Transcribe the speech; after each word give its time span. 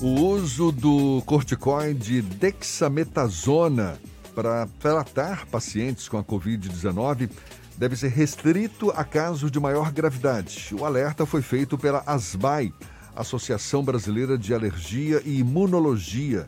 O 0.00 0.08
uso 0.08 0.72
do 0.72 1.22
corticoide 1.24 2.20
dexametasona 2.20 3.96
para 4.34 4.66
tratar 4.80 5.46
pacientes 5.46 6.08
com 6.08 6.18
a 6.18 6.24
Covid-19 6.24 7.30
deve 7.78 7.94
ser 7.94 8.08
restrito 8.08 8.90
a 8.90 9.04
casos 9.04 9.52
de 9.52 9.60
maior 9.60 9.92
gravidade. 9.92 10.74
O 10.78 10.84
alerta 10.84 11.24
foi 11.24 11.42
feito 11.42 11.78
pela 11.78 12.02
ASBAI, 12.06 12.72
Associação 13.14 13.84
Brasileira 13.84 14.36
de 14.36 14.52
Alergia 14.52 15.22
e 15.24 15.38
Imunologia. 15.38 16.44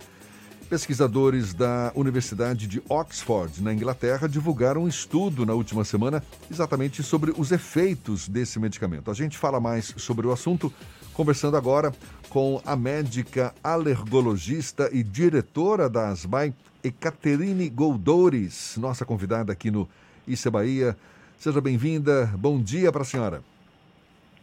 Pesquisadores 0.69 1.55
da 1.55 1.93
Universidade 1.95 2.67
de 2.67 2.83
Oxford, 2.89 3.63
na 3.63 3.73
Inglaterra, 3.73 4.29
divulgaram 4.29 4.83
um 4.83 4.89
estudo 4.89 5.47
na 5.47 5.55
última 5.55 5.85
semana 5.85 6.21
exatamente 6.51 7.01
sobre 7.05 7.33
os 7.37 7.53
efeitos 7.53 8.29
desse 8.29 8.59
medicamento. 8.59 9.09
A 9.09 9.15
gente 9.15 9.39
fala 9.39 9.61
mais 9.61 9.95
sobre 9.97 10.27
o 10.27 10.33
assunto 10.33 10.73
conversando 11.17 11.57
agora 11.57 11.93
com 12.29 12.61
a 12.67 12.77
médica 12.77 13.55
alergologista 13.65 14.91
e 14.93 15.03
diretora 15.03 15.89
da 15.89 16.09
ASBAI, 16.09 16.53
Ecaterine 16.85 17.71
Goldores, 17.71 18.77
nossa 18.77 19.07
convidada 19.07 19.51
aqui 19.51 19.71
no 19.71 19.89
Issa 20.29 20.51
Bahia. 20.51 20.95
Seja 21.39 21.59
bem-vinda. 21.59 22.27
Bom 22.37 22.61
dia 22.61 22.93
para 22.93 23.01
a 23.01 23.05
senhora. 23.05 23.43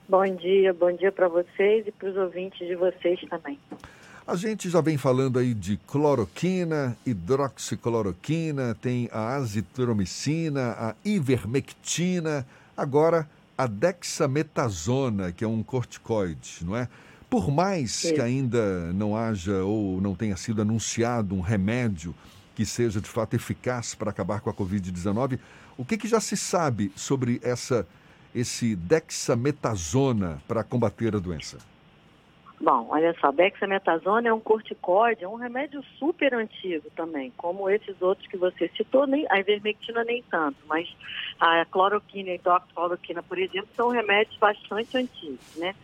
Bom 0.09 0.35
dia, 0.35 0.73
bom 0.73 0.91
dia 0.91 1.11
para 1.11 1.27
vocês 1.27 1.85
e 1.85 1.91
para 1.91 2.09
os 2.09 2.17
ouvintes 2.17 2.67
de 2.67 2.75
vocês 2.75 3.21
também. 3.29 3.59
A 4.25 4.35
gente 4.35 4.67
já 4.67 4.81
vem 4.81 4.97
falando 4.97 5.37
aí 5.37 5.53
de 5.53 5.77
cloroquina, 5.77 6.97
hidroxicloroquina, 7.05 8.75
tem 8.81 9.07
a 9.11 9.35
azitromicina, 9.35 10.71
a 10.71 10.95
ivermectina, 11.05 12.47
agora 12.75 13.29
a 13.57 13.67
dexametasona, 13.67 15.31
que 15.31 15.43
é 15.43 15.47
um 15.47 15.63
corticoide, 15.63 16.59
não 16.61 16.75
é? 16.75 16.87
Por 17.29 17.49
mais 17.51 17.91
Sim. 17.91 18.13
que 18.13 18.21
ainda 18.21 18.93
não 18.93 19.15
haja 19.15 19.63
ou 19.63 19.99
não 19.99 20.15
tenha 20.15 20.37
sido 20.37 20.61
anunciado 20.61 21.35
um 21.35 21.41
remédio 21.41 22.13
que 22.55 22.65
seja 22.65 23.01
de 23.01 23.09
fato 23.09 23.35
eficaz 23.35 23.95
para 23.95 24.11
acabar 24.11 24.41
com 24.41 24.49
a 24.49 24.53
Covid-19, 24.53 25.39
o 25.75 25.83
que, 25.83 25.97
que 25.97 26.07
já 26.07 26.19
se 26.19 26.37
sabe 26.37 26.91
sobre 26.95 27.39
essa, 27.43 27.87
esse 28.35 28.75
dexametasona 28.75 30.41
para 30.47 30.63
combater 30.63 31.15
a 31.15 31.19
doença? 31.19 31.57
Bom, 32.61 32.87
olha 32.91 33.13
só, 33.19 33.31
dexametasona 33.31 34.29
é 34.29 34.33
um 34.33 34.39
corticoide, 34.39 35.23
é 35.23 35.27
um 35.27 35.35
remédio 35.35 35.83
super 35.99 36.33
antigo 36.33 36.89
também, 36.95 37.31
como 37.35 37.69
esses 37.69 38.01
outros 38.01 38.25
que 38.27 38.37
você 38.37 38.69
citou, 38.69 39.05
nem, 39.05 39.25
a 39.29 39.39
ivermectina 39.39 40.03
nem 40.03 40.23
tanto, 40.23 40.57
mas 40.65 40.87
a 41.39 41.65
cloroquina 41.65 42.29
e 42.29 42.31
a 42.33 42.35
hidroxicloroquina, 42.35 43.21
por 43.23 43.37
exemplo, 43.37 43.69
são 43.75 43.89
remédios 43.89 44.37
bastante 44.37 44.95
antigos, 44.95 45.55
né? 45.55 45.75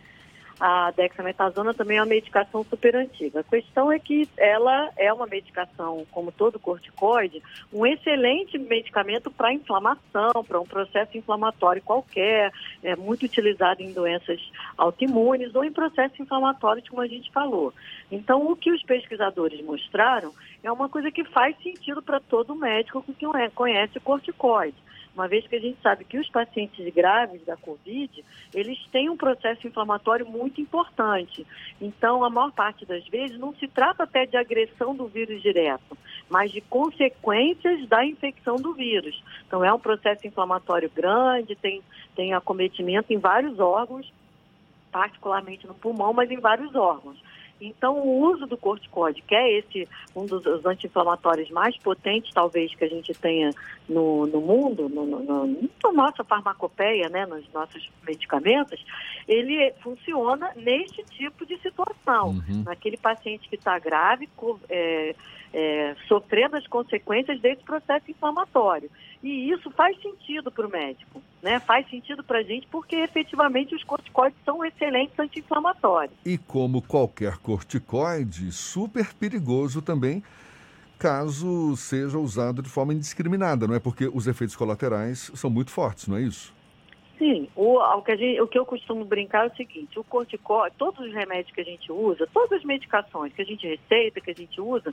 A 0.60 0.90
dexametasona 0.90 1.72
também 1.72 1.96
é 1.96 2.02
uma 2.02 2.06
medicação 2.06 2.62
super 2.64 2.94
antiga. 2.94 3.40
A 3.40 3.44
questão 3.44 3.90
é 3.90 3.98
que 3.98 4.28
ela 4.36 4.90
é 4.94 5.10
uma 5.10 5.26
medicação, 5.26 6.06
como 6.10 6.30
todo 6.30 6.58
corticoide, 6.58 7.42
um 7.72 7.86
excelente 7.86 8.58
medicamento 8.58 9.30
para 9.30 9.54
inflamação, 9.54 10.44
para 10.46 10.60
um 10.60 10.66
processo 10.66 11.16
inflamatório 11.16 11.80
qualquer, 11.80 12.52
é 12.82 12.94
muito 12.94 13.24
utilizado 13.24 13.82
em 13.82 13.90
doenças 13.90 14.38
autoimunes 14.76 15.54
ou 15.54 15.64
em 15.64 15.72
processos 15.72 16.20
inflamatórios, 16.20 16.86
como 16.90 17.00
a 17.00 17.06
gente 17.06 17.32
falou. 17.32 17.72
Então, 18.12 18.46
o 18.46 18.54
que 18.54 18.70
os 18.70 18.82
pesquisadores 18.82 19.64
mostraram 19.64 20.30
é 20.62 20.70
uma 20.70 20.90
coisa 20.90 21.10
que 21.10 21.24
faz 21.24 21.56
sentido 21.62 22.02
para 22.02 22.20
todo 22.20 22.54
médico 22.54 23.02
que 23.02 23.26
conhece 23.54 23.96
o 23.96 24.02
corticoide 24.02 24.76
uma 25.14 25.26
vez 25.26 25.46
que 25.46 25.56
a 25.56 25.60
gente 25.60 25.78
sabe 25.82 26.04
que 26.04 26.18
os 26.18 26.28
pacientes 26.28 26.92
graves 26.94 27.44
da 27.44 27.56
Covid, 27.56 28.24
eles 28.54 28.78
têm 28.92 29.10
um 29.10 29.16
processo 29.16 29.66
inflamatório 29.66 30.26
muito 30.26 30.60
importante. 30.60 31.46
Então, 31.80 32.24
a 32.24 32.30
maior 32.30 32.52
parte 32.52 32.86
das 32.86 33.06
vezes 33.08 33.38
não 33.38 33.54
se 33.54 33.66
trata 33.66 34.04
até 34.04 34.24
de 34.24 34.36
agressão 34.36 34.94
do 34.94 35.06
vírus 35.06 35.42
direto, 35.42 35.98
mas 36.28 36.52
de 36.52 36.60
consequências 36.60 37.88
da 37.88 38.04
infecção 38.04 38.56
do 38.56 38.72
vírus. 38.72 39.22
Então, 39.46 39.64
é 39.64 39.72
um 39.72 39.80
processo 39.80 40.26
inflamatório 40.26 40.90
grande, 40.94 41.56
tem, 41.56 41.82
tem 42.14 42.32
acometimento 42.32 43.12
em 43.12 43.18
vários 43.18 43.58
órgãos, 43.58 44.12
particularmente 44.92 45.66
no 45.66 45.74
pulmão, 45.74 46.12
mas 46.12 46.30
em 46.30 46.38
vários 46.38 46.74
órgãos. 46.74 47.18
Então, 47.60 47.98
o 47.98 48.20
uso 48.32 48.46
do 48.46 48.56
corticoide, 48.56 49.22
que 49.22 49.34
é 49.34 49.58
esse 49.58 49.86
um 50.16 50.24
dos 50.24 50.64
anti-inflamatórios 50.64 51.50
mais 51.50 51.76
potentes, 51.76 52.32
talvez, 52.32 52.74
que 52.74 52.84
a 52.84 52.88
gente 52.88 53.12
tenha 53.14 53.50
no, 53.88 54.26
no 54.26 54.40
mundo, 54.40 54.88
no, 54.88 55.04
no, 55.04 55.20
no, 55.20 55.68
na 55.82 55.92
nossa 55.92 56.24
farmacopeia, 56.24 57.08
né, 57.08 57.26
nos 57.26 57.44
nossos 57.52 57.90
medicamentos, 58.06 58.84
ele 59.28 59.72
funciona 59.82 60.52
neste 60.56 61.02
tipo 61.04 61.44
de 61.44 61.58
situação. 61.58 62.30
Uhum. 62.30 62.62
Naquele 62.64 62.96
paciente 62.96 63.48
que 63.48 63.56
está 63.56 63.78
grave, 63.78 64.28
é, 64.68 65.14
é, 65.52 65.96
sofrendo 66.06 66.56
as 66.56 66.66
consequências 66.66 67.40
desse 67.40 67.62
processo 67.62 68.10
inflamatório. 68.10 68.90
E 69.22 69.50
isso 69.50 69.70
faz 69.72 70.00
sentido 70.00 70.50
para 70.50 70.66
o 70.66 70.70
médico, 70.70 71.22
né? 71.42 71.60
Faz 71.60 71.88
sentido 71.90 72.24
para 72.24 72.38
a 72.38 72.42
gente 72.42 72.66
porque 72.68 72.96
efetivamente 72.96 73.74
os 73.74 73.84
corticoides 73.84 74.38
são 74.44 74.64
excelentes 74.64 75.18
anti-inflamatórios. 75.18 76.16
E 76.24 76.38
como 76.38 76.80
qualquer 76.80 77.36
corticoide, 77.38 78.50
super 78.50 79.12
perigoso 79.14 79.82
também 79.82 80.22
caso 80.98 81.74
seja 81.78 82.18
usado 82.18 82.60
de 82.60 82.68
forma 82.68 82.92
indiscriminada, 82.92 83.66
não 83.66 83.74
é? 83.74 83.80
Porque 83.80 84.10
os 84.12 84.26
efeitos 84.26 84.54
colaterais 84.54 85.30
são 85.34 85.48
muito 85.48 85.70
fortes, 85.70 86.06
não 86.06 86.18
é 86.18 86.22
isso? 86.22 86.52
Sim, 87.20 87.50
o, 87.54 87.76
o, 87.76 88.02
que 88.02 88.16
gente, 88.16 88.40
o, 88.40 88.48
que 88.48 88.58
eu 88.58 88.64
costumo 88.64 89.04
brincar 89.04 89.44
é 89.44 89.48
o 89.48 89.54
seguinte, 89.54 89.98
o 89.98 90.04
corticóide, 90.04 90.74
todos 90.78 91.06
os 91.06 91.12
remédios 91.12 91.54
que 91.54 91.60
a 91.60 91.64
gente 91.64 91.92
usa, 91.92 92.26
todas 92.32 92.52
as 92.52 92.64
medicações 92.64 93.30
que 93.34 93.42
a 93.42 93.44
gente 93.44 93.66
receita, 93.66 94.22
que 94.22 94.30
a 94.30 94.34
gente 94.34 94.58
usa, 94.58 94.90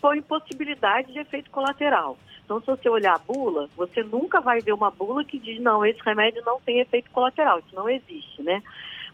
põem 0.00 0.22
possibilidade 0.22 1.12
de 1.12 1.18
efeito 1.18 1.50
colateral. 1.50 2.16
Então, 2.42 2.60
se 2.60 2.66
você 2.66 2.88
olhar 2.88 3.16
a 3.16 3.18
bula, 3.18 3.68
você 3.76 4.02
nunca 4.02 4.40
vai 4.40 4.62
ver 4.62 4.72
uma 4.72 4.90
bula 4.90 5.22
que 5.22 5.38
diz, 5.38 5.60
não, 5.60 5.84
esse 5.84 6.00
remédio 6.00 6.42
não 6.46 6.58
tem 6.58 6.80
efeito 6.80 7.10
colateral, 7.10 7.58
isso 7.58 7.74
não 7.74 7.90
existe, 7.90 8.42
né? 8.42 8.62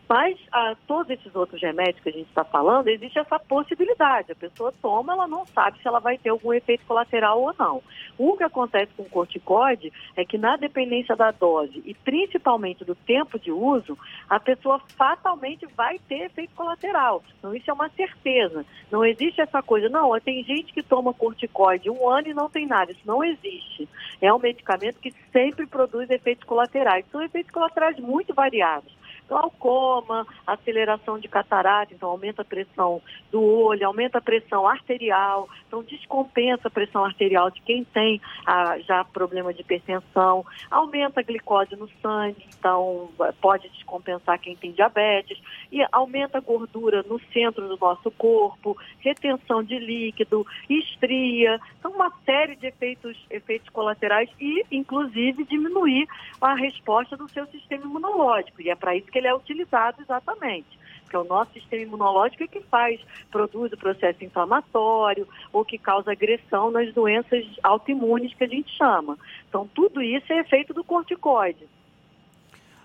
Mas 0.09 0.39
a, 0.53 0.77
todos 0.87 1.11
esses 1.11 1.35
outros 1.35 1.61
remédios 1.61 2.01
que 2.01 2.09
a 2.09 2.13
gente 2.13 2.29
está 2.29 2.45
falando, 2.45 2.89
existe 2.89 3.19
essa 3.19 3.39
possibilidade. 3.39 4.33
A 4.33 4.37
pessoa 4.37 4.73
toma, 4.83 5.13
ela 5.15 5.27
não 5.27 5.47
sabe 5.47 5.81
se 5.81 5.89
ela 5.89 6.01
vai 6.01 6.19
ter 6.19 6.29
algum 6.29 6.53
efeito 6.53 6.85
colateral 6.87 7.41
ou 7.41 7.55
não. 7.59 7.83
O 8.19 8.37
que 8.37 8.45
acontece 8.45 8.93
com 8.97 9.05
o 9.05 9.09
corticoide 9.09 9.93
é 10.17 10.25
que 10.25 10.37
na 10.37 10.57
dependência 10.57 11.17
da 11.17 11.31
dose 11.31 11.83
e 11.87 11.95
principalmente 11.95 12.85
do 12.85 12.95
tempo 12.95 13.39
de 13.39 13.51
uso, 13.51 13.97
a 14.29 14.39
pessoa 14.39 14.81
fatalmente 14.97 15.67
vai 15.75 15.99
ter 15.99 16.27
efeito 16.27 16.55
colateral. 16.55 17.23
Então 17.39 17.55
isso 17.55 17.71
é 17.71 17.75
uma 17.75 17.89
certeza. 17.89 18.67
Não 18.91 19.05
existe 19.05 19.41
essa 19.41 19.63
coisa, 19.63 19.89
não, 19.89 20.19
tem 20.21 20.45
gente 20.45 20.73
que 20.73 20.83
toma 20.83 21.15
corticoide 21.15 21.89
um 21.89 22.09
ano 22.09 22.29
e 22.29 22.35
não 22.35 22.51
tem 22.51 22.67
nada. 22.67 22.93
Isso 22.93 23.01
não 23.07 23.25
existe. 23.25 23.89
É 24.21 24.33
um 24.33 24.39
medicamento 24.39 25.01
que 25.01 25.13
sempre 25.33 25.67
produz 25.67 26.11
efeitos 26.11 26.45
colaterais. 26.45 27.07
São 27.11 27.23
efeitos 27.23 27.51
colaterais 27.51 27.99
muito 27.99 28.35
variados 28.35 29.02
glaucoma, 29.33 30.27
aceleração 30.47 31.19
de 31.19 31.27
catarata, 31.27 31.95
então 31.95 32.11
aumenta 32.11 32.43
a 32.43 32.45
pressão 32.45 33.01
do 33.31 33.43
olho, 33.43 33.87
aumenta 33.87 34.19
a 34.19 34.21
pressão 34.21 34.69
arterial, 34.69 35.49
então 35.67 35.83
descompensa 35.83 36.69
a 36.69 36.71
pressão 36.71 37.03
arterial 37.03 37.51
de 37.51 37.63
quem 37.63 37.83
tem 37.83 38.21
ah, 38.47 38.79
já 38.81 39.03
problema 39.05 39.55
de 39.55 39.63
hipertensão, 39.63 40.45
aumenta 40.71 41.21
a 41.21 41.23
glicose 41.23 41.75
no 41.77 41.89
sangue, 42.03 42.47
então 42.59 43.09
pode 43.41 43.71
descompensar 43.71 44.39
quem 44.39 44.55
tem 44.55 44.73
diabetes, 44.73 45.41
e 45.71 45.83
aumenta 45.91 46.37
a 46.37 46.41
gordura 46.43 47.03
no 47.03 47.19
centro 47.33 47.67
do 47.67 47.79
nosso 47.79 48.11
corpo, 48.11 48.77
retenção 49.01 49.63
de 49.63 49.79
líquido, 49.79 50.47
estria, 50.69 51.59
então 51.79 51.91
uma 51.93 52.13
série 52.27 52.55
de 52.57 52.67
efeitos, 52.67 53.17
efeitos 53.31 53.71
colaterais 53.71 54.29
e, 54.39 54.63
inclusive, 54.71 55.45
diminuir 55.45 56.07
a 56.39 56.55
resposta 56.55 57.17
do 57.17 57.29
seu 57.31 57.47
sistema 57.47 57.85
imunológico, 57.85 58.61
e 58.61 58.69
é 58.69 58.75
para 58.75 58.95
isso 58.95 59.07
que 59.07 59.22
ele 59.23 59.29
é 59.29 59.35
utilizado 59.35 60.03
exatamente 60.03 60.83
que 61.13 61.17
é 61.17 61.19
o 61.19 61.25
nosso 61.25 61.53
sistema 61.53 61.83
imunológico 61.83 62.49
que 62.49 62.63
faz, 62.63 62.99
produz 63.31 63.71
o 63.71 63.77
processo 63.77 64.25
inflamatório 64.25 65.29
ou 65.53 65.63
que 65.63 65.77
causa 65.77 66.11
agressão 66.11 66.71
nas 66.71 66.93
doenças 66.95 67.45
autoimunes 67.63 68.33
que 68.33 68.45
a 68.45 68.49
gente 68.49 68.75
chama. 68.75 69.19
Então, 69.47 69.69
tudo 69.75 70.01
isso 70.01 70.33
é 70.33 70.39
efeito 70.39 70.73
do 70.73 70.83
corticoide. 70.83 71.69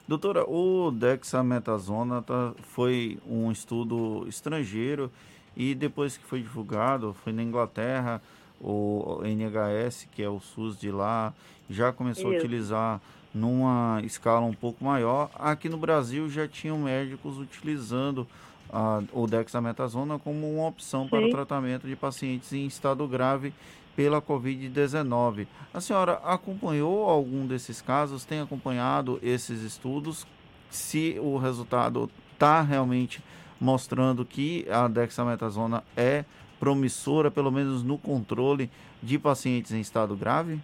Doutora, 0.06 0.44
o 0.44 0.92
dexametasona 0.92 2.22
tá, 2.22 2.54
foi 2.64 3.18
um 3.26 3.50
estudo 3.50 4.26
estrangeiro 4.28 5.10
e 5.56 5.74
depois 5.74 6.18
que 6.18 6.26
foi 6.26 6.42
divulgado, 6.42 7.14
foi 7.24 7.32
na 7.32 7.42
Inglaterra, 7.42 8.22
o 8.60 9.22
NHS, 9.24 10.06
que 10.12 10.22
é 10.22 10.30
o 10.30 10.42
SUS 10.42 10.78
de 10.78 10.92
lá, 10.92 11.34
já 11.70 11.94
começou 11.94 12.34
Isso. 12.34 12.42
a 12.42 12.46
utilizar 12.46 13.02
numa 13.38 14.02
escala 14.04 14.46
um 14.46 14.54
pouco 14.54 14.84
maior. 14.84 15.30
Aqui 15.36 15.70
no 15.70 15.78
Brasil 15.78 16.30
já 16.30 16.48
tinham 16.48 16.80
médicos 16.80 17.38
utilizando 17.38 18.28
a, 18.72 19.02
o 19.14 19.28
dexametasona 19.28 20.20
como 20.20 20.52
uma 20.56 20.68
opção 20.68 21.04
Sim. 21.04 21.10
para 21.10 21.26
o 21.26 21.30
tratamento 21.30 21.88
de 21.88 21.96
pacientes 21.96 22.52
em 22.52 22.66
estado 22.66 23.08
grave 23.08 23.54
pela 23.96 24.22
Covid-19. 24.22 25.48
A 25.74 25.82
senhora 25.82 26.14
acompanhou 26.24 27.10
algum 27.10 27.48
desses 27.48 27.82
casos? 27.82 28.26
Tem 28.26 28.40
acompanhado 28.40 29.20
esses 29.24 29.62
estudos? 29.62 30.26
Se 30.70 31.18
o 31.20 31.38
resultado 31.38 32.10
está 32.34 32.62
realmente 32.62 33.24
mostrando 33.60 34.24
que 34.24 34.68
a 34.70 34.88
dexametasona 34.88 35.84
é 35.96 36.26
promissora, 36.60 37.32
pelo 37.32 37.52
menos 37.52 37.84
no 37.84 37.98
controle 37.98 38.70
de 39.02 39.18
pacientes 39.18 39.72
em 39.72 39.80
estado 39.80 40.16
grave? 40.16 40.60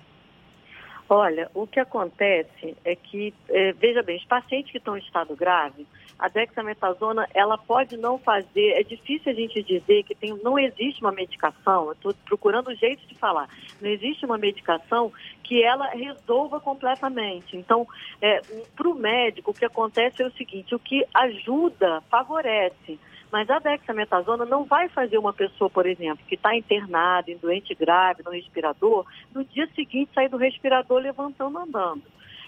Olha, 1.16 1.48
o 1.54 1.68
que 1.68 1.80
acontece 1.80 2.76
é 2.84 2.96
que, 2.96 3.32
é, 3.48 3.72
veja 3.74 4.02
bem, 4.02 4.18
os 4.18 4.26
pacientes 4.26 4.72
que 4.72 4.80
estão 4.80 4.98
em 4.98 5.00
estado 5.00 5.36
grave, 5.36 5.86
a 6.18 6.28
dexametasona, 6.28 7.30
ela 7.36 7.56
pode 7.56 7.98
não 7.98 8.18
fazer, 8.18 8.72
é 8.72 8.82
difícil 8.82 9.32
a 9.32 9.36
gente 9.36 9.62
dizer 9.62 10.02
que 10.06 10.16
tem, 10.16 10.36
não 10.42 10.58
existe 10.58 11.02
uma 11.02 11.12
medicação, 11.12 11.86
eu 11.86 11.92
estou 11.92 12.16
procurando 12.26 12.70
o 12.70 12.76
jeito 12.76 13.06
de 13.06 13.14
falar, 13.14 13.48
não 13.80 13.92
existe 13.92 14.26
uma 14.26 14.40
medicação 14.40 15.14
que 15.44 15.62
ela 15.62 15.86
resolva 15.90 16.60
completamente. 16.60 17.56
Então, 17.56 17.88
é, 18.20 18.42
para 18.76 18.90
o 18.90 18.96
médico, 18.96 19.52
o 19.52 19.54
que 19.54 19.66
acontece 19.66 20.24
é 20.24 20.26
o 20.26 20.32
seguinte, 20.32 20.74
o 20.74 20.80
que 20.80 21.06
ajuda, 21.14 22.02
favorece, 22.10 22.98
mas 23.34 23.50
a 23.50 23.58
dexametasona 23.58 24.46
não 24.46 24.64
vai 24.64 24.88
fazer 24.90 25.18
uma 25.18 25.34
pessoa, 25.34 25.68
por 25.68 25.88
exemplo, 25.88 26.24
que 26.28 26.36
está 26.36 26.56
internada, 26.56 27.32
em 27.32 27.38
doente 27.38 27.74
grave, 27.74 28.22
no 28.24 28.30
respirador, 28.30 29.08
no 29.34 29.44
dia 29.44 29.68
seguinte 29.74 30.12
sair 30.14 30.30
do 30.30 30.38
respirador 30.38 31.02
levantando 31.02 31.58
andando. 31.58 32.04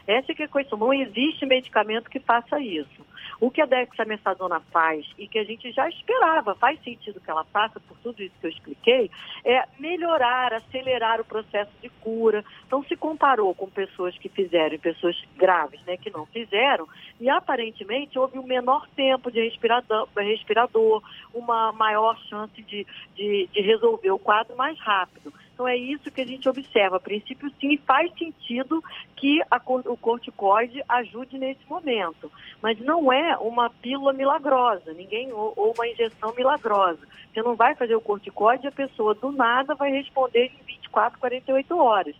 Essa 0.08 0.32
é 0.32 0.36
que 0.36 0.44
é 0.44 0.46
a 0.46 0.50
questão. 0.50 0.78
Não 0.78 0.94
existe 0.94 1.46
medicamento 1.46 2.10
que 2.10 2.20
faça 2.20 2.60
isso. 2.60 3.06
O 3.40 3.52
que 3.52 3.62
a 3.62 3.66
dexametasona 3.66 4.60
faz 4.72 5.06
e 5.18 5.28
que 5.28 5.38
a 5.38 5.44
gente 5.44 5.72
já 5.72 5.90
esperava, 5.90 6.56
faz 6.56 6.82
sentido 6.84 7.20
que 7.20 7.30
ela 7.30 7.44
faça 7.46 7.80
por 7.82 7.98
tudo 7.98 8.22
isso 8.22 8.34
que 8.40 8.48
eu 8.48 8.52
expliquei, 8.52 9.12
é 9.44 9.66
melhorar, 9.78 10.54
acelerar 10.54 11.20
o 11.20 11.26
processo 11.26 11.72
de 11.82 11.90
cura. 11.90 12.46
Então 12.66 12.84
se 12.84 12.96
comparou 12.96 13.54
com 13.54 13.70
pessoas 13.70 14.18
que 14.18 14.30
fizeram, 14.30 14.78
pessoas 14.80 15.22
graves, 15.36 15.82
né, 15.86 15.98
que 15.98 16.10
não 16.10 16.26
fizeram, 16.28 16.88
e 17.20 17.30
aparentemente 17.30 18.18
houve 18.18 18.40
um 18.40 18.46
menor 18.46 18.88
tempo 18.96 19.32
de 19.32 19.42
respirador, 19.42 20.08
respirador 20.16 21.04
uma 21.34 21.72
maior 21.74 22.18
chance 22.30 22.62
de, 22.62 22.86
de, 23.16 23.50
de 23.52 23.62
resolver 23.62 24.12
o 24.12 24.20
quadro 24.20 24.56
mais 24.56 24.80
rápido. 24.80 25.34
Então 25.56 25.66
é 25.66 25.78
isso 25.78 26.12
que 26.12 26.20
a 26.20 26.28
gente 26.28 26.50
observa. 26.50 26.98
A 26.98 27.00
princípio, 27.00 27.50
sim, 27.62 27.78
faz 27.78 28.12
sentido 28.18 28.84
que 29.16 29.42
a, 29.50 29.56
o 29.86 29.96
corticoide 29.96 30.84
ajude 30.88 31.38
nesse 31.38 31.62
momento. 31.70 32.30
Mas 32.62 32.78
não 32.82 33.12
é 33.12 33.38
uma 33.38 33.70
pílula 33.70 34.12
milagrosa, 34.12 34.92
ninguém 34.92 35.32
ou, 35.32 35.54
ou 35.56 35.74
uma 35.74 35.88
injeção 35.88 36.34
milagrosa. 36.36 37.08
Você 37.34 37.42
não 37.42 37.56
vai 37.56 37.74
fazer 37.74 37.96
o 37.96 38.02
corticoide 38.02 38.66
e 38.66 38.68
a 38.68 38.72
pessoa 38.72 39.16
do 39.16 39.32
nada 39.32 39.76
vai 39.76 39.90
responder 39.92 40.48
em 40.48 40.66
24, 40.66 41.18
48 41.20 41.78
horas. 41.78 42.16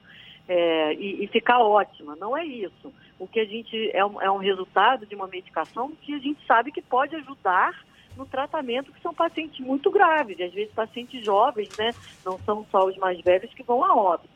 É, 0.48 0.94
e, 0.94 1.26
e, 1.26 1.28
ficar 1.28 1.60
ótima. 1.60 2.16
Não 2.16 2.38
é 2.38 2.46
isso. 2.46 2.94
O 3.20 3.28
que 3.28 3.42
a 3.42 3.46
gente 3.46 3.92
é 3.94 4.06
um, 4.06 4.22
é 4.22 4.32
um 4.32 4.38
resultado 4.38 5.06
de 5.06 5.14
uma 5.14 5.28
medicação 5.28 5.92
que 6.02 6.14
a 6.14 6.20
gente 6.20 6.40
sabe 6.46 6.72
que 6.72 6.82
pode 6.82 7.16
ajudar 7.18 7.74
no 8.18 8.26
tratamento, 8.26 8.92
que 8.92 9.02
são 9.02 9.14
pacientes 9.14 9.60
muito 9.60 9.92
graves, 9.92 10.38
e 10.40 10.44
às 10.44 10.54
vezes 10.54 10.74
pacientes 10.74 11.24
jovens, 11.24 11.70
né? 11.78 11.92
Não 12.26 12.40
são 12.40 12.66
só 12.72 12.86
os 12.86 12.98
mais 12.98 13.20
velhos 13.22 13.54
que 13.54 13.64
vão 13.64 13.84
a 13.84 13.96
óbito. 13.96 14.36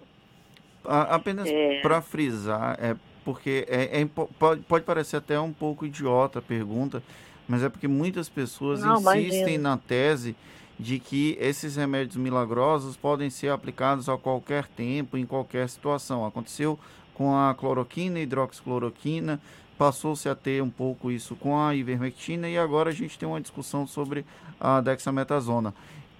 Apenas 0.83 1.47
é... 1.47 1.81
para 1.81 2.01
frisar, 2.01 2.77
é 2.79 2.95
porque 3.23 3.65
é, 3.67 4.01
é, 4.01 4.05
pode, 4.39 4.61
pode 4.61 4.85
parecer 4.85 5.17
até 5.17 5.39
um 5.39 5.53
pouco 5.53 5.85
idiota 5.85 6.39
a 6.39 6.41
pergunta, 6.41 7.03
mas 7.47 7.63
é 7.63 7.69
porque 7.69 7.87
muitas 7.87 8.29
pessoas 8.29 8.81
Não, 8.81 8.95
insistem 8.95 9.39
imagina. 9.39 9.69
na 9.69 9.77
tese 9.77 10.35
de 10.79 10.97
que 10.97 11.37
esses 11.39 11.75
remédios 11.75 12.15
milagrosos 12.15 12.95
podem 12.95 13.29
ser 13.29 13.49
aplicados 13.49 14.07
a 14.07 14.17
qualquer 14.17 14.65
tempo, 14.67 15.17
em 15.17 15.25
qualquer 15.25 15.67
situação. 15.67 16.25
Aconteceu 16.25 16.79
com 17.19 17.35
a 17.35 17.53
cloroquina, 17.53 18.17
hidroxicloroquina, 18.21 19.41
passou-se 19.77 20.29
a 20.29 20.33
ter 20.33 20.63
um 20.63 20.69
pouco 20.69 21.11
isso 21.11 21.35
com 21.35 21.59
a 21.59 21.75
ivermectina 21.75 22.47
e 22.47 22.57
agora 22.57 22.91
a 22.91 22.93
gente 22.93 23.19
tem 23.19 23.27
uma 23.27 23.41
discussão 23.41 23.85
sobre 23.85 24.25
a 24.57 24.79
dexametasona. 24.79 25.73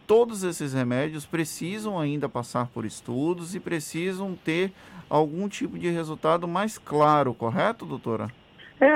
Todos 0.06 0.44
esses 0.44 0.74
remédios 0.74 1.26
precisam 1.26 1.98
ainda 1.98 2.28
passar 2.28 2.68
por 2.68 2.84
estudos 2.84 3.56
e 3.56 3.62
precisam 3.62 4.38
ter 4.44 4.74
algum 5.10 5.48
tipo 5.48 5.80
de 5.80 5.90
resultado 5.90 6.46
mais 6.50 6.78
claro, 6.78 7.34
correto, 7.34 7.86
doutora? 7.86 8.30
É, 8.82 8.88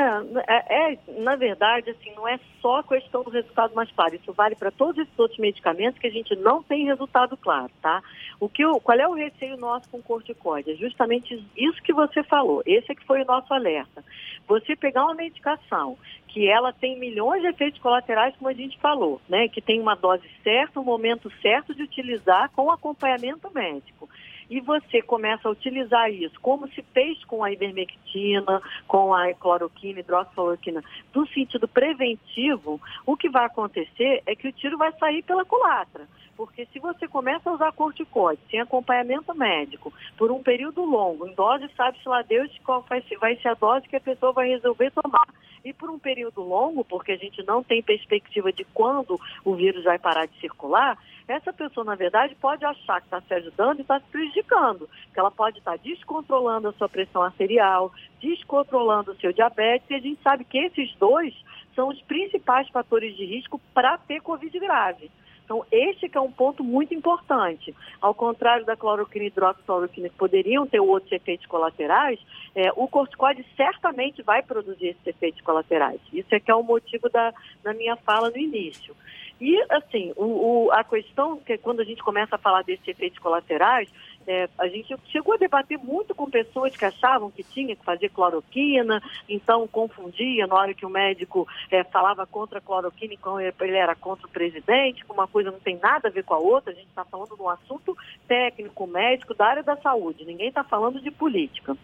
é, 0.47 0.94
é, 0.94 0.97
na 1.19 1.35
verdade, 1.35 1.89
assim, 1.89 2.13
não 2.15 2.25
é 2.25 2.39
só 2.62 2.80
a 2.80 2.83
questão 2.83 3.21
do 3.21 3.30
resultado 3.30 3.75
mais 3.75 3.91
claro. 3.91 4.15
Isso 4.15 4.31
vale 4.31 4.56
para 4.56 4.71
todos 4.71 4.97
esses 4.97 5.19
outros 5.19 5.39
medicamentos 5.39 6.00
que 6.00 6.07
a 6.07 6.12
gente 6.12 6.33
não 6.38 6.63
tem 6.63 6.85
resultado 6.85 7.35
claro, 7.35 7.69
tá? 7.81 8.01
O 8.39 8.47
que, 8.47 8.63
qual 8.81 8.97
é 8.97 9.07
o 9.07 9.13
receio 9.13 9.57
nosso 9.57 9.89
com 9.89 10.01
corticoide? 10.01 10.71
É 10.71 10.75
justamente 10.75 11.45
isso 11.57 11.83
que 11.83 11.91
você 11.91 12.24
falou. 12.24 12.63
Esse 12.65 12.94
é 12.94 12.95
que 12.95 13.06
foi 13.06 13.24
o 13.24 13.25
nosso 13.25 13.53
alerta. 13.53 14.03
Você 14.47 14.75
pegar 14.75 15.03
uma 15.03 15.15
medicação 15.15 15.97
que 16.29 16.47
ela 16.47 16.71
tem 16.71 16.97
milhões 16.97 17.41
de 17.41 17.50
efeitos 17.50 17.79
colaterais, 17.81 18.36
como 18.38 18.50
a 18.50 18.53
gente 18.53 18.79
falou, 18.79 19.21
né? 19.27 19.50
Que 19.50 19.62
tem 19.62 19.81
uma 19.81 19.95
dose 19.95 20.27
certa, 20.44 20.79
um 20.79 20.83
momento 20.83 21.29
certo 21.41 21.75
de 21.75 21.83
utilizar 21.83 22.50
com 22.51 22.71
acompanhamento 22.71 23.51
médico 23.53 24.09
e 24.53 24.59
você 24.59 25.01
começa 25.01 25.47
a 25.47 25.51
utilizar 25.51 26.11
isso, 26.11 26.39
como 26.39 26.67
se 26.67 26.83
fez 26.94 27.25
com 27.25 27.44
a 27.44 27.51
ivermectina, 27.51 28.61
com 28.88 29.11
a 29.11 29.33
cloroquina, 29.33 30.00
hidroxicloroquina, 30.00 30.83
no 31.11 31.27
sentido 31.29 31.67
preventivo, 31.67 32.79
o 33.03 33.17
que 33.17 33.29
vai 33.29 33.45
acontecer 33.45 34.21
é 34.27 34.35
que 34.35 34.47
o 34.47 34.51
tiro 34.51 34.77
vai 34.77 34.91
sair 35.00 35.23
pela 35.23 35.44
culatra. 35.44 36.07
Porque 36.38 36.67
se 36.67 36.77
você 36.77 37.07
começa 37.07 37.50
a 37.50 37.53
usar 37.53 37.71
corticoide 37.71 38.44
sem 38.51 38.59
acompanhamento 38.59 39.33
médico 39.33 39.91
por 40.15 40.31
um 40.31 40.44
período 40.44 40.85
longo, 40.85 41.27
em 41.27 41.33
dose 41.33 41.67
sabe-se 41.75 42.07
lá 42.07 42.21
Deus 42.21 42.51
qual 42.63 42.85
vai 42.88 43.01
ser, 43.01 43.47
a 43.47 43.53
dose 43.55 43.89
que 43.89 43.95
a 43.95 44.01
pessoa 44.01 44.33
vai 44.33 44.50
resolver 44.50 44.91
tomar. 44.91 45.27
E 45.65 45.73
por 45.73 45.89
um 45.89 45.97
período 45.97 46.44
longo, 46.44 46.85
porque 46.85 47.13
a 47.13 47.17
gente 47.17 47.41
não 47.41 47.63
tem 47.63 47.81
perspectiva 47.81 48.53
de 48.53 48.65
quando 48.65 49.19
o 49.44 49.55
vírus 49.55 49.83
vai 49.83 49.97
parar 49.97 50.27
de 50.27 50.39
circular, 50.39 50.95
essa 51.28 51.54
pessoa, 51.54 51.86
na 51.86 51.96
verdade, 51.96 52.36
pode 52.36 52.66
achar 52.66 53.00
que 53.00 53.08
está 53.08 53.22
se 53.22 53.34
ajudando 53.34 53.80
e 53.80 53.81
está 53.81 54.00
se 54.00 54.06
prejudicando. 54.08 54.90
Que 55.14 55.20
ela 55.20 55.31
pode 55.31 55.60
estar 55.60 55.78
tá 55.78 55.84
descontrolando 55.84 56.68
a 56.68 56.74
sua 56.74 56.90
pressão 56.90 57.22
arterial, 57.22 57.92
descontrolando 58.22 59.12
o 59.12 59.16
seu 59.16 59.31
diabetes, 59.31 59.90
e 59.90 59.96
a 59.96 60.00
gente 60.00 60.22
sabe 60.22 60.44
que 60.44 60.58
esses 60.58 60.94
dois 60.96 61.34
são 61.75 61.90
os 61.90 62.02
principais 62.02 62.68
fatores 62.70 63.16
de 63.16 63.25
risco 63.25 63.60
para 63.74 63.98
ter 63.98 64.22
Covid 64.22 64.58
grave. 64.60 65.10
Então, 65.46 65.66
este 65.72 66.10
é 66.14 66.20
um 66.22 66.31
ponto 66.31 66.64
muito 66.64 66.94
importante. 66.94 67.75
Ao 68.02 68.14
contrário 68.14 68.66
da 68.66 68.78
cloroquina 68.78 69.25
e 69.25 69.28
hidroxicloroquina, 69.28 70.10
que 70.10 70.16
poderiam 70.16 70.66
ter 70.66 70.80
outros 70.80 71.12
efeitos 71.12 71.46
colaterais, 71.48 72.20
é, 72.56 72.72
o 72.75 72.88
corticoide 72.88 73.46
certamente 73.56 74.22
vai 74.22 74.42
produzir 74.42 74.88
esses 74.88 75.06
efeitos 75.06 75.42
colaterais. 75.42 76.00
Isso 76.14 76.34
é 76.34 76.40
que 76.40 76.50
é 76.50 76.56
o 76.56 76.64
motivo 76.64 77.10
da, 77.10 77.34
da 77.62 77.74
minha 77.74 77.96
fala 77.98 78.30
no 78.30 78.38
início. 78.38 78.96
E, 79.44 79.62
assim, 79.69 80.13
o, 80.16 80.68
o, 80.68 80.72
a 80.72 80.86
questão 80.86 81.36
que 81.36 81.57
quando 81.57 81.82
a 81.82 81.84
gente 81.84 82.01
começa 82.01 82.38
a 82.38 82.39
falar 82.39 82.63
desses 82.63 82.88
efeitos 82.88 83.20
colaterais, 83.20 83.89
é, 84.25 84.48
a 84.58 84.70
gente 84.70 84.96
chegou 85.10 85.34
a 85.34 85.38
debater 85.38 85.77
muito 85.77 86.15
com 86.15 86.29
pessoas 86.29 86.74
que 86.77 86.86
achavam 86.86 87.29
que 87.29 87.44
tinha 87.44 87.75
que 87.75 87.84
fazer 87.84 88.08
cloroquina, 88.08 89.03
então 89.27 89.67
confundia 89.67 90.48
na 90.48 90.56
hora 90.56 90.74
que 90.74 90.86
o 90.86 90.89
médico 90.89 91.46
é, 91.70 91.84
falava 91.84 92.25
contra 92.25 92.60
a 92.60 92.62
cloroquina, 92.62 93.13
então 93.13 93.38
ele 93.38 93.75
era 93.75 93.94
contra 93.96 94.25
o 94.25 94.29
presidente, 94.29 95.03
uma 95.10 95.27
coisa 95.27 95.51
não 95.51 95.60
tem 95.60 95.77
nada 95.77 96.08
a 96.08 96.12
ver 96.12 96.24
com 96.24 96.36
a 96.36 96.39
outra, 96.39 96.72
a 96.72 96.75
gente 96.75 96.88
está 96.88 97.03
falando 97.03 97.36
de 97.36 97.41
um 97.41 97.50
assunto 97.50 97.98
técnico, 98.25 98.88
médico, 98.88 99.34
da 99.34 99.46
área 99.46 99.63
da 99.63 99.75
saúde, 99.75 100.24
ninguém 100.24 100.48
está 100.48 100.63
falando 100.63 101.01
de 101.01 101.12
política. 101.12 101.75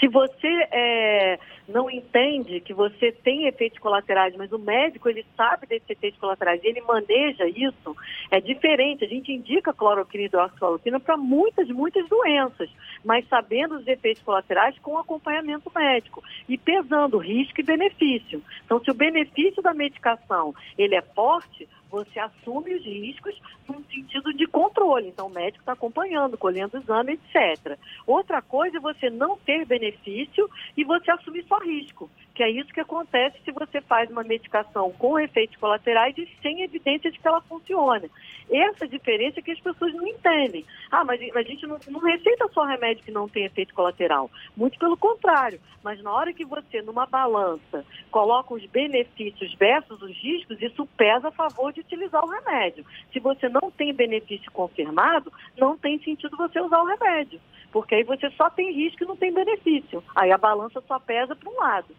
Se 0.00 0.08
você 0.08 0.66
é, 0.72 1.38
não 1.68 1.90
entende 1.90 2.60
que 2.60 2.72
você 2.72 3.12
tem 3.12 3.46
efeitos 3.46 3.78
colaterais, 3.78 4.34
mas 4.36 4.50
o 4.52 4.58
médico 4.58 5.08
ele 5.08 5.24
sabe 5.36 5.66
desses 5.66 5.88
efeitos 5.90 6.18
colaterais 6.18 6.62
e 6.64 6.66
ele 6.66 6.80
maneja 6.80 7.46
isso, 7.46 7.94
é 8.30 8.40
diferente. 8.40 9.04
A 9.04 9.08
gente 9.08 9.30
indica 9.30 9.72
cloroquina 9.72 10.22
e 10.22 10.26
hidroxicloroquina 10.26 10.98
para 10.98 11.16
muitas, 11.16 11.68
muitas 11.68 12.08
doenças, 12.08 12.70
mas 13.04 13.28
sabendo 13.28 13.76
os 13.76 13.86
efeitos 13.86 14.22
colaterais 14.22 14.78
com 14.78 14.98
acompanhamento 14.98 15.70
médico 15.74 16.22
e 16.48 16.56
pesando 16.56 17.18
risco 17.18 17.60
e 17.60 17.64
benefício. 17.64 18.42
Então, 18.64 18.82
se 18.82 18.90
o 18.90 18.94
benefício 18.94 19.62
da 19.62 19.74
medicação 19.74 20.54
ele 20.78 20.94
é 20.94 21.02
forte, 21.02 21.68
você 21.90 22.18
assume 22.18 22.74
os 22.74 22.84
riscos 22.84 23.40
num 23.68 23.82
sentido 23.84 24.32
de 24.34 24.46
controle. 24.46 25.08
Então, 25.08 25.26
o 25.26 25.32
médico 25.32 25.60
está 25.60 25.72
acompanhando, 25.72 26.36
colhendo 26.36 26.78
exame, 26.78 27.14
etc. 27.14 27.78
Outra 28.06 28.40
coisa 28.42 28.76
é 28.76 28.80
você 28.80 29.10
não 29.10 29.36
ter 29.38 29.64
benefício 29.66 30.48
e 30.76 30.84
você 30.84 31.10
assumir 31.10 31.44
só 31.46 31.57
risco, 31.58 32.10
que 32.38 32.42
é 32.44 32.50
isso 32.50 32.72
que 32.72 32.80
acontece 32.80 33.36
se 33.44 33.50
você 33.50 33.80
faz 33.80 34.08
uma 34.08 34.22
medicação 34.22 34.92
com 34.92 35.18
efeitos 35.18 35.56
colaterais 35.56 36.16
e 36.16 36.28
sem 36.40 36.62
evidência 36.62 37.10
de 37.10 37.18
que 37.18 37.26
ela 37.26 37.40
funcione. 37.40 38.08
Essa 38.48 38.86
diferença 38.86 39.40
é 39.40 39.42
que 39.42 39.50
as 39.50 39.58
pessoas 39.58 39.92
não 39.92 40.06
entendem. 40.06 40.64
Ah, 40.88 41.04
mas 41.04 41.20
a 41.34 41.42
gente 41.42 41.66
não, 41.66 41.80
não 41.88 41.98
receita 41.98 42.48
só 42.54 42.62
remédio 42.62 43.02
que 43.02 43.10
não 43.10 43.28
tem 43.28 43.44
efeito 43.44 43.74
colateral. 43.74 44.30
Muito 44.56 44.78
pelo 44.78 44.96
contrário. 44.96 45.58
Mas 45.82 46.00
na 46.00 46.12
hora 46.12 46.32
que 46.32 46.44
você, 46.44 46.80
numa 46.80 47.06
balança, 47.06 47.84
coloca 48.08 48.54
os 48.54 48.64
benefícios 48.66 49.52
versus 49.54 50.00
os 50.00 50.16
riscos, 50.16 50.62
isso 50.62 50.86
pesa 50.96 51.28
a 51.28 51.32
favor 51.32 51.72
de 51.72 51.80
utilizar 51.80 52.24
o 52.24 52.30
remédio. 52.30 52.86
Se 53.12 53.18
você 53.18 53.48
não 53.48 53.68
tem 53.72 53.92
benefício 53.92 54.48
confirmado, 54.52 55.32
não 55.56 55.76
tem 55.76 55.98
sentido 56.04 56.36
você 56.36 56.60
usar 56.60 56.80
o 56.82 56.86
remédio. 56.86 57.40
Porque 57.72 57.96
aí 57.96 58.04
você 58.04 58.30
só 58.30 58.48
tem 58.48 58.72
risco 58.72 59.02
e 59.02 59.06
não 59.08 59.16
tem 59.16 59.34
benefício. 59.34 60.04
Aí 60.14 60.30
a 60.30 60.38
balança 60.38 60.80
só 60.86 61.00
pesa 61.00 61.34
para 61.34 61.50
um 61.50 61.56
lado. 61.56 61.96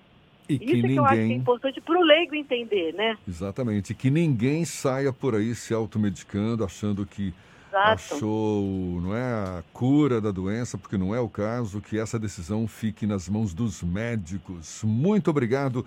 E 0.50 0.56
Isso 0.56 0.64
que 0.66 0.82
que 0.82 0.96
eu 0.96 1.06
acho 1.06 1.14
que 1.14 1.20
é 1.20 1.24
ninguém- 1.24 1.38
importante 1.38 1.80
para 1.80 2.00
o 2.00 2.04
leigo 2.04 2.34
entender, 2.36 2.94
né? 2.96 3.16
Exatamente. 3.28 3.94
Que 3.94 4.10
ninguém 4.10 4.66
saia 4.66 5.14
por 5.14 5.36
aí 5.36 5.54
se 5.54 5.74
automedicando, 5.74 6.64
achando 6.66 7.06
que 7.06 7.32
Exato. 7.70 8.16
achou 8.16 9.00
não 9.02 9.16
é, 9.16 9.22
a 9.22 9.64
cura 9.72 10.20
da 10.20 10.32
doença, 10.32 10.76
porque 10.78 10.98
não 10.98 11.14
é 11.14 11.20
o 11.20 11.30
caso, 11.30 11.80
que 11.80 12.00
essa 12.00 12.18
decisão 12.18 12.68
fique 12.68 13.06
nas 13.06 13.30
mãos 13.30 13.54
dos 13.54 13.84
médicos. 13.84 14.82
Muito 14.84 15.30
obrigado 15.30 15.86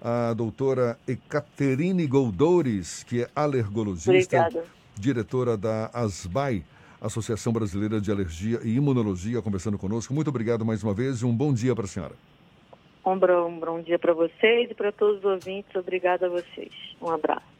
à 0.00 0.32
doutora 0.32 0.98
Ecaterine 1.06 2.06
Goldores, 2.06 3.02
que 3.04 3.22
é 3.22 3.28
alergologista, 3.36 4.10
Obrigada. 4.40 4.64
diretora 4.98 5.54
da 5.56 5.90
ASBAI, 5.92 6.64
Associação 7.00 7.52
Brasileira 7.52 8.00
de 8.00 8.10
Alergia 8.10 8.60
e 8.64 8.74
Imunologia, 8.76 9.42
conversando 9.42 9.76
conosco. 9.76 10.14
Muito 10.14 10.28
obrigado 10.28 10.64
mais 10.64 10.82
uma 10.82 10.94
vez 10.94 11.18
e 11.18 11.26
um 11.26 11.34
bom 11.36 11.52
dia 11.52 11.74
para 11.74 11.84
a 11.84 11.88
senhora. 11.88 12.14
Um 13.08 13.18
bom, 13.18 13.58
bom 13.58 13.80
dia 13.80 13.98
para 13.98 14.12
vocês 14.12 14.70
e 14.70 14.74
para 14.74 14.92
todos 14.92 15.18
os 15.18 15.24
ouvintes. 15.24 15.74
Obrigada 15.74 16.26
a 16.26 16.28
vocês. 16.28 16.72
Um 17.00 17.10
abraço. 17.10 17.57